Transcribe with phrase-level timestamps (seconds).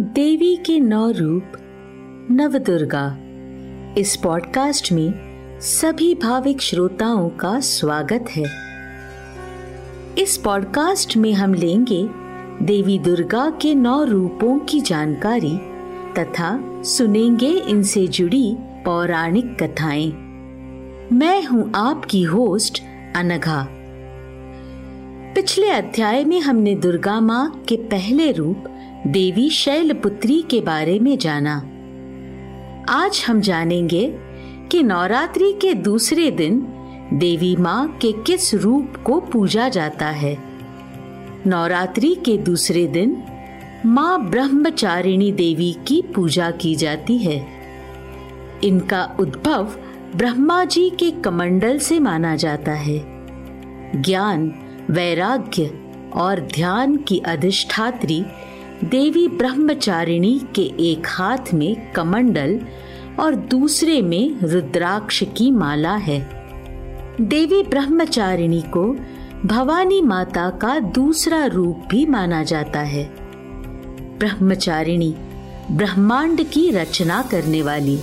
[0.00, 1.42] देवी के नौ रूप,
[2.30, 3.18] नवदुर्गा।
[3.98, 5.14] इस पॉडकास्ट में
[5.60, 8.44] सभी भाविक श्रोताओं का स्वागत है।
[10.18, 12.08] इस पॉडकास्ट में हम लेंगे
[12.62, 15.58] देवी दुर्गा के नौ रूपों की जानकारी
[16.18, 20.12] तथा सुनेंगे इनसे जुड़ी पौराणिक कथाएँ।
[21.12, 22.82] मैं हूँ आपकी होस्ट
[23.16, 23.68] अनघा।
[25.34, 28.64] पिछले अध्याय में हमने दुर्गा माँ के पहले रूप
[29.08, 31.56] देवी शैलपुत्री के बारे में जाना।
[32.88, 34.18] आज हम जानेंगे
[34.72, 36.66] कि नवरात्रि के दूसरे दिन
[37.12, 40.38] देवी माँ के किस रूप को पूजा जाता है।
[41.46, 43.22] नवरात्रि के दूसरे दिन
[43.86, 47.46] माँ ब्रह्मचारिणी देवी की पूजा की जाती है।
[48.64, 49.74] इनका उद्भव
[50.16, 53.04] ब्रह्मा जी के कमंडल से माना जाता है।
[54.02, 54.54] ज्ञान,
[54.90, 55.80] वैराग्य
[56.16, 58.24] और ध्यान की अधिष्ठात्री
[58.84, 62.60] देवी ब्रह्मचारिणी के एक हाथ में कमंडल
[63.20, 66.20] और दूसरे में रुद्राक्ष की माला है।
[67.20, 68.96] देवी ब्रह्मचारिणी को
[69.46, 73.14] भवानी माता का दूसरा रूप भी माना जाता है।
[74.18, 75.14] ब्रह्मचारिणी
[75.70, 77.96] ब्रह्मांड की रचना करने वाली।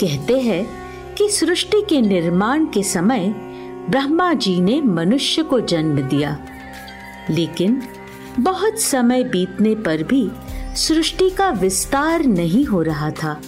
[0.00, 0.68] कहते हैं
[1.14, 3.34] कि सृष्टि के निर्माण के समय
[3.90, 6.38] ब्रह्मा जी ने मनुष्य को जन्म दिया।
[7.30, 7.82] लेकिन
[8.38, 10.28] बहुत समय बीतने पर भी
[10.76, 13.40] सृष्टि का विस्तार नहीं हो रहा था।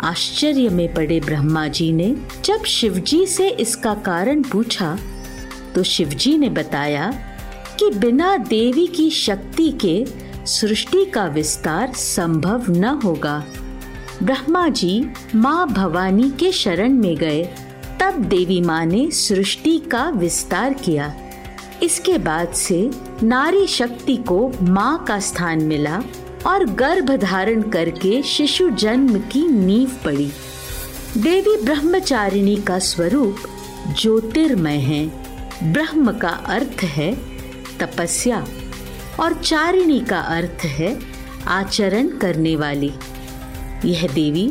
[0.00, 4.96] आश्चर्य में पड़े ब्रह्मा जी ने जब शिवजी से इसका कारण पूछा
[5.74, 7.10] तो शिवजी ने बताया
[7.78, 10.04] कि बिना देवी की शक्ति के
[10.46, 13.44] सृष्टि का विस्तार संभव न होगा।
[14.22, 17.42] ब्रह्मा जी माँ भवानी के शरण में गए,
[18.00, 21.08] तब देवी माँ ने सृष्टि का विस्तार किया।
[21.82, 22.90] इसके बाद से
[23.22, 26.02] नारी शक्ति को माँ का स्थान मिला
[26.46, 30.30] और गर्भ धारण करके शिशु जन्म की नींव पड़ी।
[31.16, 33.36] देवी ब्रह्मचारिणी का स्वरूप
[34.00, 35.06] ज्योतिर्मय है।
[35.72, 37.14] ब्रह्म का अर्थ है
[37.80, 38.46] तपस्या
[39.20, 40.98] और चारिणी का अर्थ है
[41.46, 42.92] आचरण करने वाली।
[43.84, 44.48] यह देवी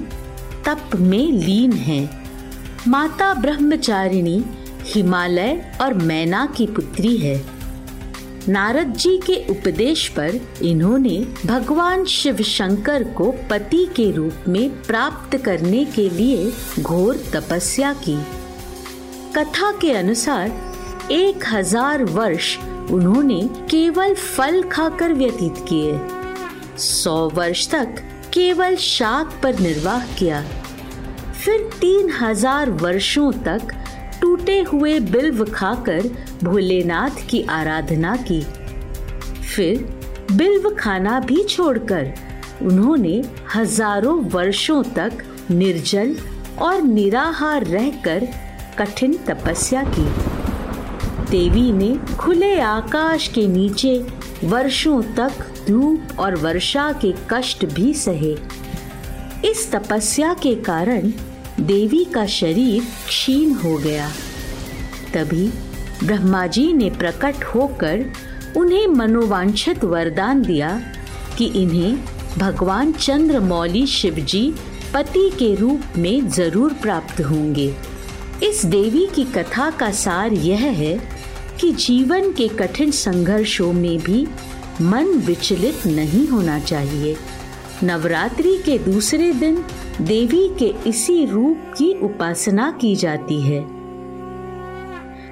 [0.66, 2.10] तप में लीन है।
[2.88, 4.44] माता ब्रह्मचारिणी
[4.86, 7.36] हिमालय और मैना की पुत्री है।
[8.50, 15.38] नारद जी के उपदेश पर इन्होंने भगवान शिव शंकर को पति के रूप में प्राप्त
[15.38, 16.52] करने के लिए
[16.82, 18.18] घोर तपस्या की।
[19.38, 22.58] कथा के अनुसार एक हज़ार वर्ष
[22.92, 25.98] उन्होंने केवल फल खाकर व्यतीत किए।
[26.80, 27.96] सौ वर्ष तक
[28.34, 30.44] केवल शाक पर निर्वाह किया।
[31.36, 33.74] फिर तीन हज़ार वर्षों तक
[34.22, 36.08] टूटे हुए बिल्व खाकर
[36.44, 38.42] भोलेनाथ की आराधना की।
[39.46, 39.84] फिर
[40.32, 42.14] बिल्व खाना भी छोड़कर
[42.62, 43.22] उन्होंने
[43.56, 46.16] हज़ारों वर्षों तक निर्जल
[46.62, 48.28] और निराहार रहकर
[48.80, 50.06] कठिन तपस्या की।
[51.30, 53.98] देवी ने खुले आकाश के नीचे
[54.44, 58.36] वर्षों तक धूप और वर्षा के कष्ट भी सहे।
[59.46, 61.12] इस तपस्या के कारण
[61.60, 64.10] देवी का शरीर क्षीण हो गया।
[65.14, 65.48] तभी
[66.04, 68.06] ब्रह्मा जी ने प्रकट होकर
[68.58, 70.80] उन्हें मनोवांछित वरदान दिया
[71.38, 71.98] कि इन्हें
[72.38, 74.54] भगवान चंद्रमौली शिवजी
[74.94, 77.74] पति के रूप में ज़रूर प्राप्त होंगे।
[78.44, 80.98] इस देवी की कथा का सार यह है
[81.62, 84.28] कि जीवन के कठिन संघर्षों में भी
[84.82, 87.16] मन विचलित नहीं होना चाहिए।
[87.84, 89.56] नवरात्रि के दूसरे दिन
[90.02, 93.62] देवी के इसी रूप की उपासना की जाती है।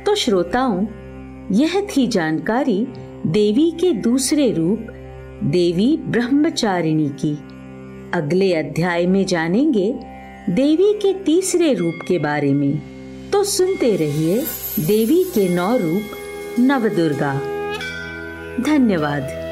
[0.03, 0.85] तो श्रोताओं,
[1.51, 2.87] यह थी जानकारी
[3.27, 4.79] देवी के दूसरे रूप,
[5.43, 7.33] देवी ब्रह्मचारिणी की।
[8.13, 9.99] अगले अध्याय में जानेंगे
[10.49, 12.81] देवी के तीसरे रूप के बारे में।
[13.31, 14.43] तो सुनते रहिए
[14.79, 16.03] देवी के नौ रूप,
[16.59, 17.33] नवदुर्गा।
[18.59, 19.42] धन्यवाद।